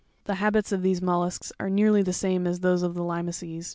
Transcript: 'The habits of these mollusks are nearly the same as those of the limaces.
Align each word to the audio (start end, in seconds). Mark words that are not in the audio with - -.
'The 0.23 0.33
habits 0.33 0.71
of 0.71 0.81
these 0.81 0.99
mollusks 0.99 1.51
are 1.59 1.69
nearly 1.69 2.01
the 2.01 2.11
same 2.11 2.47
as 2.47 2.61
those 2.61 2.81
of 2.81 2.95
the 2.95 3.03
limaces. 3.03 3.69